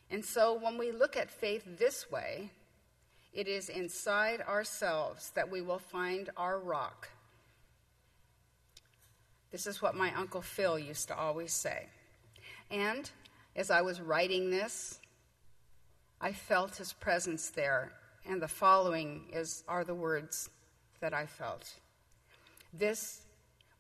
[0.10, 2.52] And so when we look at faith this way,
[3.36, 7.10] it is inside ourselves that we will find our rock.
[9.52, 11.88] This is what my Uncle Phil used to always say.
[12.72, 13.10] And
[13.56, 15.00] as I was writing this,
[16.22, 17.92] I felt his presence there,
[18.26, 20.50] and the following is, are the words
[21.02, 21.70] that I felt.
[22.74, 23.22] This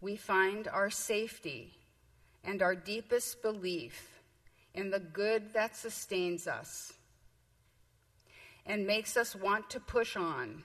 [0.02, 1.72] we find our safety
[2.44, 4.20] and our deepest belief
[4.74, 6.94] in the good that sustains us
[8.66, 10.64] and makes us want to push on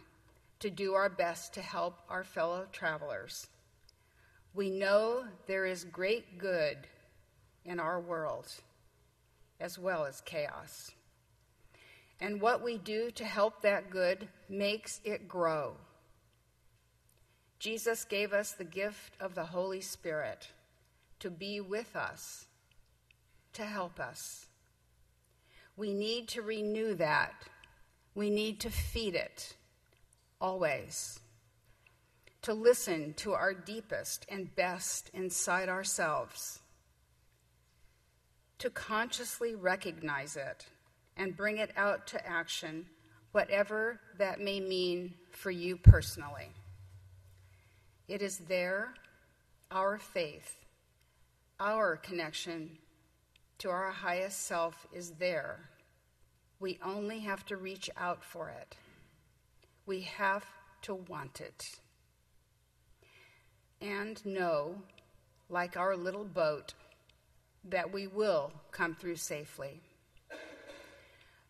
[0.60, 3.46] to do our best to help our fellow travelers.
[4.54, 6.76] We know there is great good
[7.64, 8.46] in our world
[9.60, 10.90] as well as chaos.
[12.20, 15.76] And what we do to help that good makes it grow.
[17.58, 20.48] Jesus gave us the gift of the Holy Spirit
[21.20, 22.46] to be with us,
[23.52, 24.46] to help us.
[25.76, 27.34] We need to renew that.
[28.14, 29.54] We need to feed it
[30.40, 31.20] always.
[32.42, 36.60] To listen to our deepest and best inside ourselves.
[38.58, 40.66] To consciously recognize it
[41.16, 42.86] and bring it out to action,
[43.32, 46.48] whatever that may mean for you personally.
[48.08, 48.94] It is there,
[49.70, 50.56] our faith,
[51.60, 52.78] our connection
[53.58, 55.69] to our highest self is there.
[56.60, 58.76] We only have to reach out for it.
[59.86, 60.44] We have
[60.82, 61.80] to want it.
[63.80, 64.82] And know,
[65.48, 66.74] like our little boat,
[67.64, 69.80] that we will come through safely.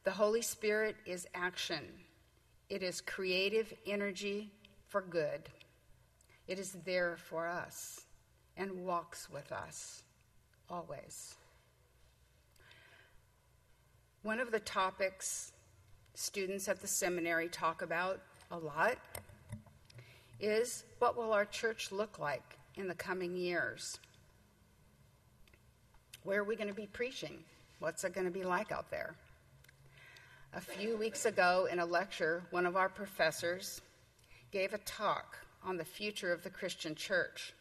[0.04, 1.84] The Holy Spirit is action,
[2.68, 4.52] it is creative energy
[4.88, 5.42] for good.
[6.48, 8.00] It is there for us
[8.56, 10.02] and walks with us
[10.68, 11.36] always.
[14.22, 15.52] One of the topics
[16.12, 18.98] students at the seminary talk about a lot
[20.38, 23.98] is what will our church look like in the coming years?
[26.22, 27.38] Where are we going to be preaching?
[27.78, 29.14] What's it going to be like out there?
[30.52, 33.80] A few weeks ago, in a lecture, one of our professors
[34.52, 37.54] gave a talk on the future of the Christian church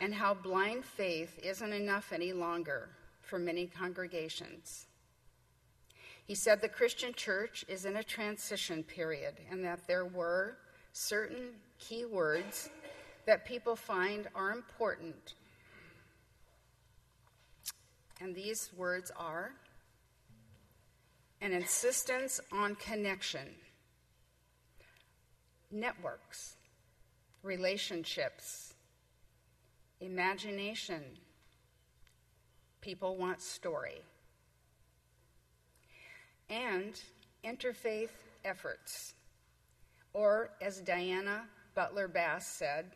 [0.00, 2.88] and how blind faith isn't enough any longer
[3.20, 4.87] for many congregations.
[6.28, 10.58] He said the Christian church is in a transition period and that there were
[10.92, 12.68] certain key words
[13.24, 15.32] that people find are important.
[18.20, 19.52] And these words are
[21.40, 23.48] an insistence on connection,
[25.70, 26.56] networks,
[27.42, 28.74] relationships,
[30.02, 31.02] imagination.
[32.82, 34.02] People want story.
[36.50, 36.98] And
[37.44, 38.10] interfaith
[38.44, 39.14] efforts,
[40.14, 41.44] or as Diana
[41.74, 42.86] Butler Bass said,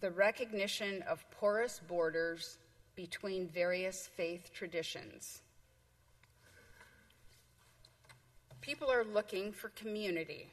[0.00, 2.58] the recognition of porous borders
[2.94, 5.40] between various faith traditions.
[8.60, 10.48] People are looking for community,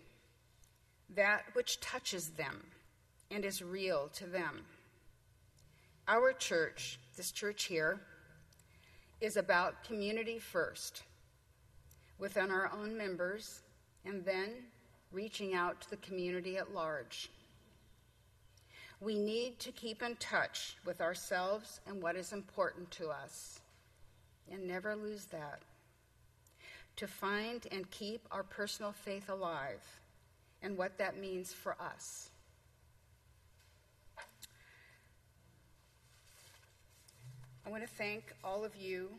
[1.16, 2.64] that which touches them
[3.32, 4.62] and is real to them.
[6.08, 8.00] Our church, this church here,
[9.20, 11.04] is about community first,
[12.20, 13.62] within our own members,
[14.06, 14.50] and then
[15.12, 17.30] reaching out to the community at large.
[19.00, 23.60] We need to keep in touch with ourselves and what is important to us,
[24.52, 25.62] and never lose that.
[26.98, 29.82] To find and keep our personal faith alive
[30.62, 32.30] and what that means for us.
[37.66, 39.10] I want to thank all of you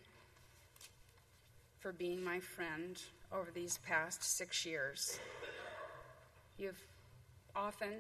[1.85, 2.97] for being my friend
[3.30, 5.18] over these past six years.
[6.57, 6.82] You've
[7.55, 7.93] often,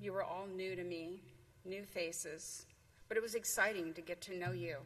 [0.00, 1.20] you were all new to me,
[1.64, 2.66] new faces,
[3.08, 4.76] but it was exciting to get to know you.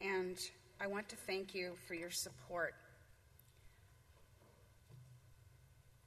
[0.00, 0.36] And
[0.80, 2.74] I want to thank you for your support.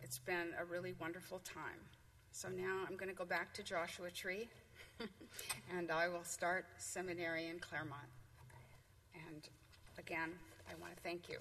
[0.02, 1.80] It's been a really wonderful time.
[2.34, 4.50] So now I'm going to go back to Joshua Tree
[5.78, 8.12] and I will start seminary in Claremont.
[9.30, 9.48] And
[9.98, 10.32] again,
[10.70, 11.38] I want to thank you.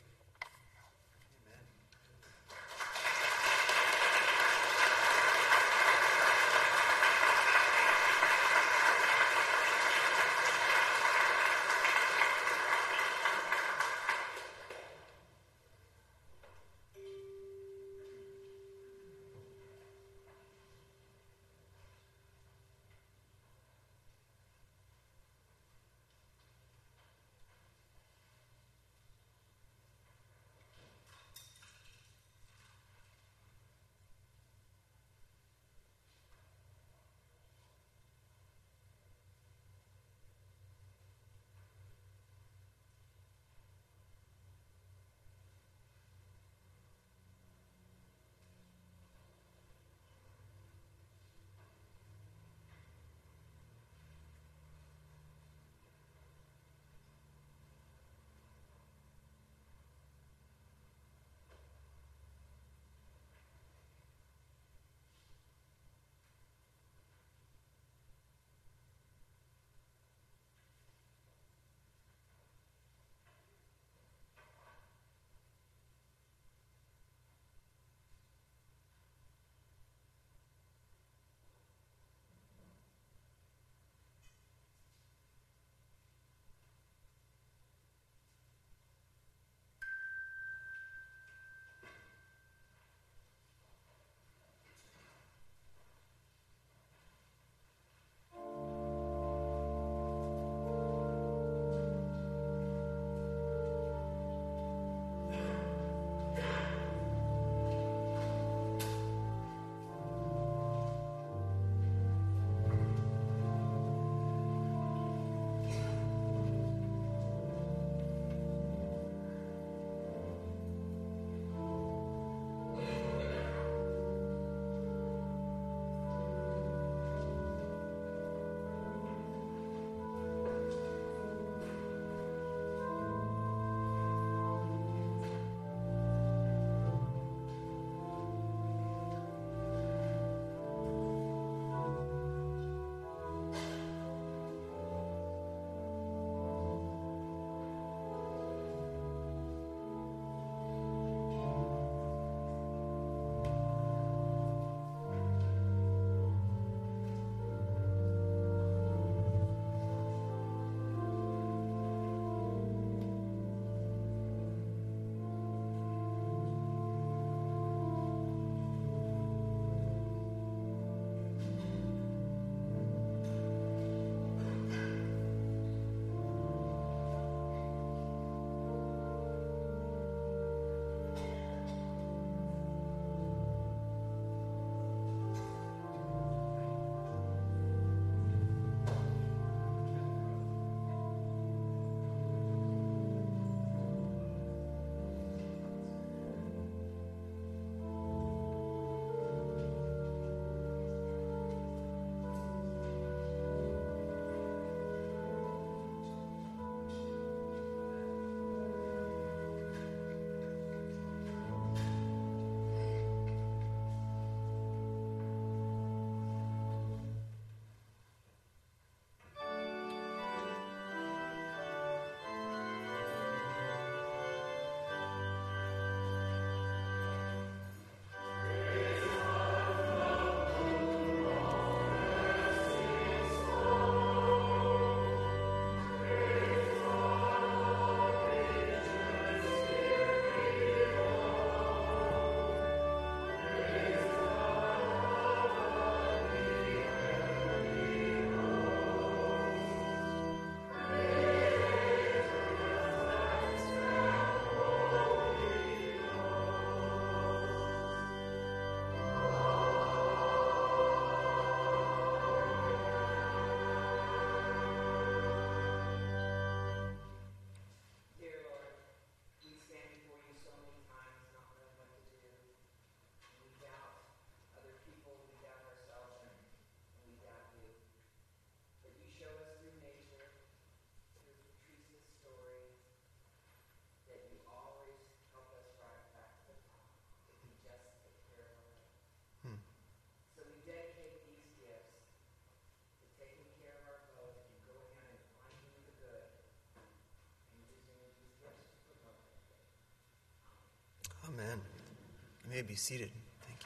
[302.61, 303.11] May be seated.
[303.47, 303.59] Thank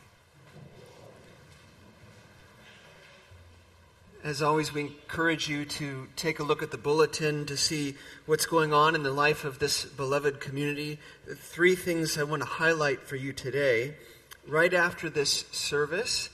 [4.23, 4.31] you.
[4.31, 8.47] As always, we encourage you to take a look at the bulletin to see what's
[8.47, 11.01] going on in the life of this beloved community.
[11.27, 13.97] Three things I want to highlight for you today.
[14.47, 16.31] Right after this service,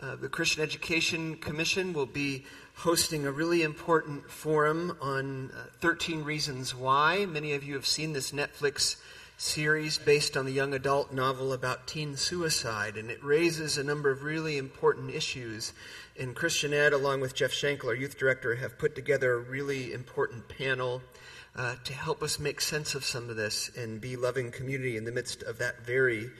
[0.00, 2.46] uh, the Christian Education Commission will be
[2.76, 7.26] hosting a really important forum on uh, 13 Reasons Why.
[7.26, 8.96] Many of you have seen this Netflix
[9.40, 14.10] series based on the young adult novel about teen suicide, and it raises a number
[14.10, 15.72] of really important issues.
[16.18, 19.92] And Christian Ed, along with Jeff Schenkel, our youth director, have put together a really
[19.92, 21.02] important panel
[21.54, 25.04] uh, to help us make sense of some of this and be loving community in
[25.04, 26.30] the midst of that very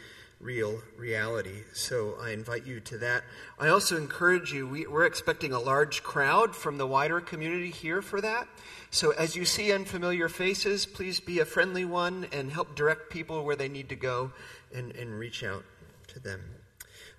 [0.40, 1.64] real reality.
[1.72, 3.24] So I invite you to that.
[3.58, 8.02] I also encourage you, we, are expecting a large crowd from the wider community here
[8.02, 8.46] for that.
[8.90, 13.44] So as you see unfamiliar faces, please be a friendly one and help direct people
[13.44, 14.32] where they need to go
[14.74, 15.64] and, and reach out
[16.08, 16.40] to them.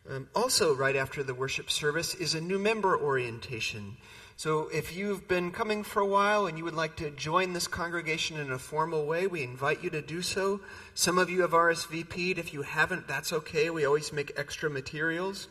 [0.09, 3.97] Um, also, right after the worship service is a new member orientation.
[4.39, 7.67] So, if you've been coming for a while and you would like to join this
[7.67, 10.61] congregation in a formal way, we invite you to do so.
[10.93, 12.37] Some of you have RSVP'd.
[12.37, 13.69] If you haven't, that's okay.
[13.69, 15.49] We always make extra materials.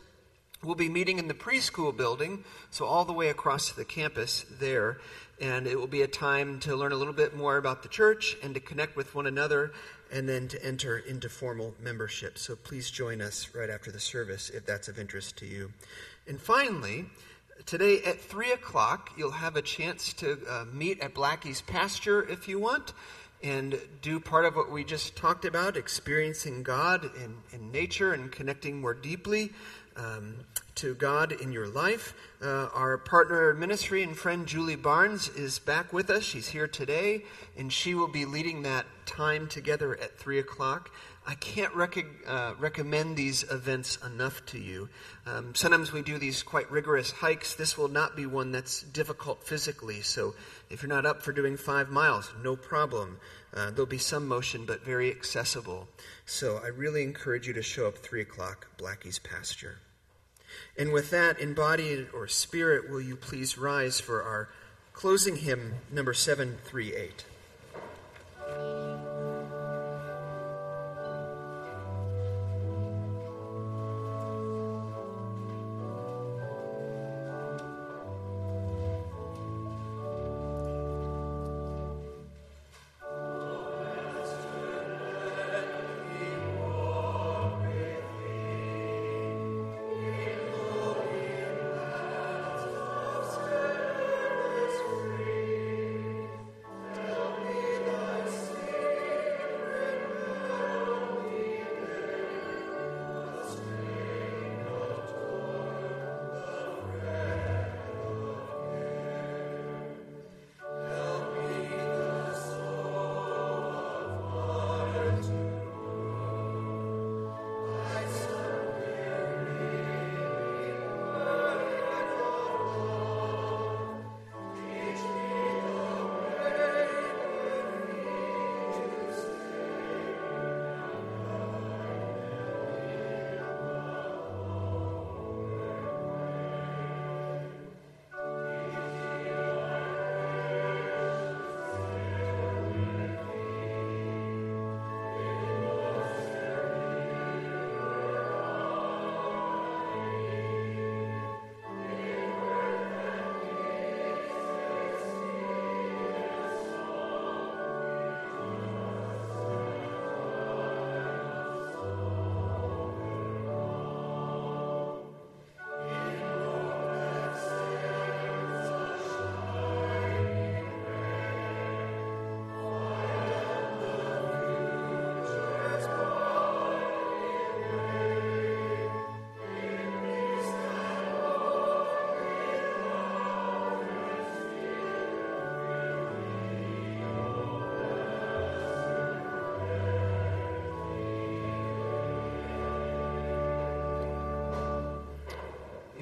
[0.64, 4.96] We'll be meeting in the preschool building, so all the way across the campus there.
[5.38, 8.38] And it will be a time to learn a little bit more about the church
[8.42, 9.70] and to connect with one another
[10.10, 12.38] and then to enter into formal membership.
[12.38, 15.74] So please join us right after the service if that's of interest to you.
[16.26, 17.04] And finally,
[17.66, 22.46] Today at 3 o'clock, you'll have a chance to uh, meet at Blackie's pasture if
[22.46, 22.92] you want
[23.42, 28.30] and do part of what we just talked about experiencing God in, in nature and
[28.30, 29.50] connecting more deeply
[29.96, 30.36] um,
[30.76, 32.14] to God in your life.
[32.40, 36.22] Uh, our partner ministry and friend Julie Barnes is back with us.
[36.22, 37.24] She's here today,
[37.56, 40.90] and she will be leading that time together at 3 o'clock.
[41.28, 44.88] I can't rec- uh, recommend these events enough to you.
[45.26, 47.54] Um, sometimes we do these quite rigorous hikes.
[47.54, 50.00] This will not be one that's difficult physically.
[50.00, 50.34] So
[50.70, 53.18] if you're not up for doing five miles, no problem.
[53.52, 55.86] Uh, there'll be some motion, but very accessible.
[56.24, 59.80] So I really encourage you to show up 3 o'clock, Blackie's pasture.
[60.78, 64.48] And with that, in body or spirit, will you please rise for our
[64.94, 67.24] closing hymn, number 738?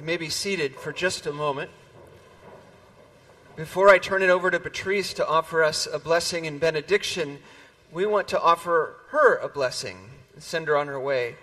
[0.07, 1.69] May be seated for just a moment.
[3.57, 7.39] Before I turn it over to Patrice to offer us a blessing and benediction,
[7.91, 9.97] we want to offer her a blessing
[10.33, 11.35] and send her on her way.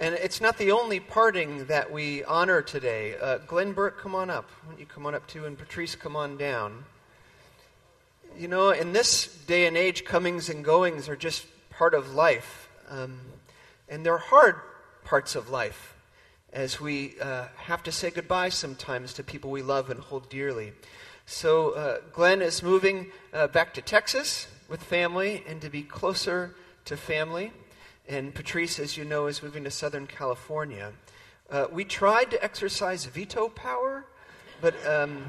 [0.00, 3.14] And it's not the only parting that we honor today.
[3.22, 4.50] Uh, Glenn Burke, come on up.
[4.64, 5.44] Why don't you come on up too?
[5.44, 6.86] And Patrice, come on down.
[8.36, 12.68] You know, in this day and age, comings and goings are just part of life.
[12.90, 13.20] Um,
[13.88, 14.56] and they're hard
[15.04, 15.94] parts of life
[16.52, 20.72] as we uh, have to say goodbye sometimes to people we love and hold dearly.
[21.26, 26.54] So, uh, Glenn is moving uh, back to Texas with family and to be closer
[26.86, 27.52] to family.
[28.08, 30.92] And Patrice, as you know, is moving to Southern California.
[31.50, 34.06] Uh, we tried to exercise veto power,
[34.62, 35.22] but um,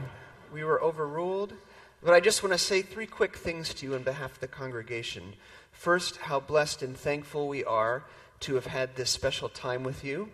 [0.54, 1.54] we were overruled.
[2.02, 4.48] But I just want to say three quick things to you on behalf of the
[4.48, 5.34] congregation.
[5.74, 8.06] First, how blessed and thankful we are
[8.42, 10.30] to have had this special time with you.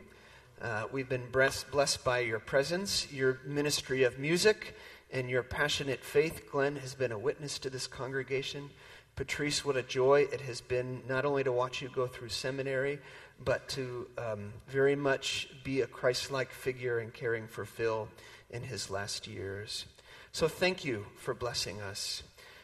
[0.61, 4.75] Uh, we've been blessed, by your presence, your ministry of music,
[5.11, 6.49] and your passionate faith.
[6.49, 8.69] Glenn has been a witness to this congregation.
[9.17, 12.99] Patrice, what a joy it has been not only to watch you go through seminary,
[13.43, 18.07] but to um, very much be a Christ like figure in caring for Phil
[18.49, 19.85] in his last years.
[20.31, 22.23] So thank you for blessing us.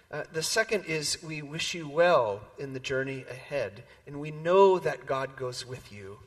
[0.09, 4.79] Uh, the second is we wish you well in the journey ahead, and we know
[4.79, 6.19] that God goes with you.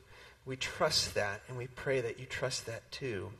[0.45, 3.31] We trust that, and we pray that you trust that too.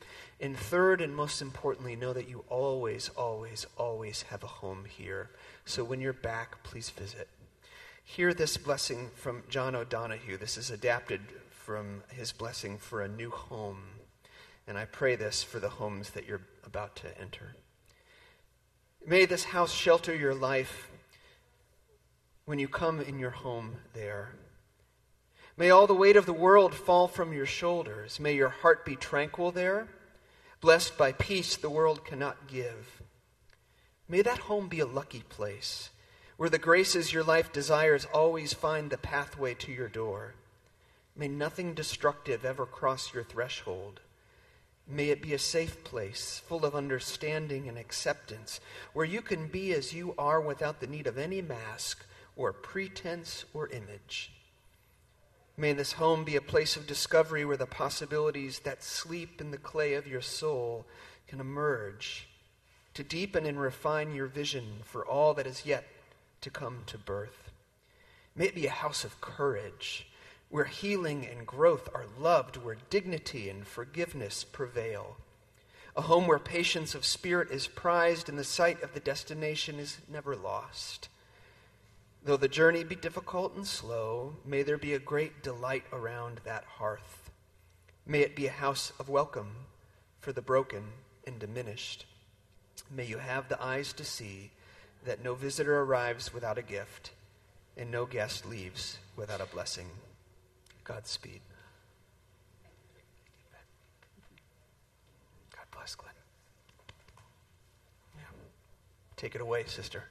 [0.41, 5.29] And third, and most importantly, know that you always, always, always have a home here.
[5.65, 7.29] So when you're back, please visit.
[8.03, 10.37] Hear this blessing from John O'Donohue.
[10.37, 13.83] This is adapted from his blessing for a new home.
[14.67, 17.55] And I pray this for the homes that you're about to enter.
[19.05, 20.89] May this house shelter your life
[22.45, 24.33] when you come in your home there.
[25.57, 28.19] May all the weight of the world fall from your shoulders.
[28.19, 29.87] May your heart be tranquil there,
[30.59, 33.01] blessed by peace the world cannot give.
[34.09, 35.91] May that home be a lucky place
[36.35, 40.35] where the graces your life desires always find the pathway to your door.
[41.15, 44.01] May nothing destructive ever cross your threshold.
[44.85, 48.59] May it be a safe place, full of understanding and acceptance,
[48.91, 53.45] where you can be as you are without the need of any mask or pretense
[53.53, 54.33] or image.
[55.57, 59.57] May this home be a place of discovery where the possibilities that sleep in the
[59.57, 60.85] clay of your soul
[61.27, 62.27] can emerge
[62.93, 65.85] to deepen and refine your vision for all that is yet
[66.41, 67.51] to come to birth.
[68.35, 70.07] May it be a house of courage
[70.49, 75.17] where healing and growth are loved, where dignity and forgiveness prevail.
[75.95, 79.99] A home where patience of spirit is prized and the sight of the destination is
[80.09, 81.07] never lost.
[82.25, 86.63] Though the journey be difficult and slow, may there be a great delight around that
[86.63, 87.29] hearth.
[88.07, 89.51] May it be a house of welcome
[90.21, 90.85] for the broken
[91.27, 92.07] and diminished.
[92.89, 94.49] May you have the eyes to see
[95.03, 97.11] that no visitor arrives without a gift
[97.77, 99.87] and no guest leaves without a blessing.
[100.83, 101.41] Godspeed.
[105.55, 106.13] God bless Glenn.
[108.15, 108.23] Yeah.
[109.15, 110.05] Take it away, sister.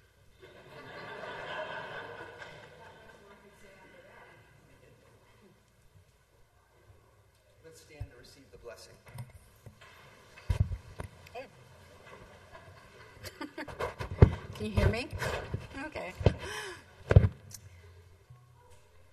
[7.65, 8.93] Let's stand to receive the blessing.
[14.65, 15.09] Can you hear me?
[15.85, 16.15] Okay.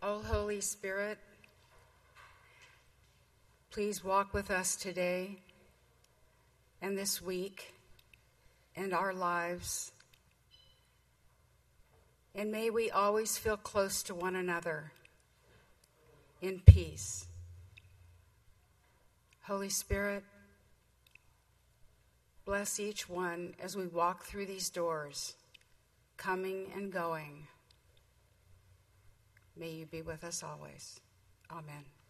[0.02, 1.18] Oh, Holy Spirit,
[3.70, 5.40] please walk with us today
[6.82, 7.74] and this week
[8.78, 9.92] and our lives.
[12.34, 14.94] And may we always feel close to one another
[16.42, 17.26] in peace.
[19.42, 20.24] Holy Spirit,
[22.46, 25.36] Bless each one as we walk through these doors,
[26.22, 27.48] coming and going.
[29.58, 31.00] May you be with us always.
[31.52, 32.01] Amen.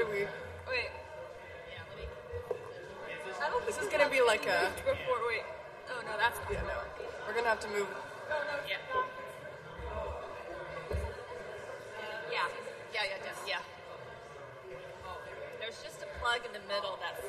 [0.00, 0.24] do we?
[0.64, 0.88] Wait.
[3.36, 4.72] I don't think this is gonna be like a.
[4.80, 5.44] Before, wait.
[5.92, 6.40] Oh no, that's.
[6.40, 6.80] Not yeah, no.
[7.28, 7.84] We're gonna have to move.
[7.84, 8.64] Oh, no, no.
[8.64, 8.80] Yeah.
[12.32, 12.48] Yeah.
[12.94, 13.04] Yeah.
[13.04, 13.16] Yeah.
[13.20, 13.60] Yeah.
[13.60, 13.60] yeah.
[15.60, 17.20] There's just a plug in the middle that's